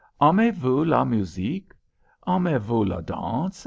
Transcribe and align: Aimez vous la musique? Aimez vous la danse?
Aimez 0.19 0.49
vous 0.51 0.83
la 0.83 1.05
musique? 1.05 1.73
Aimez 2.25 2.57
vous 2.57 2.85
la 2.85 3.03
danse? 3.03 3.59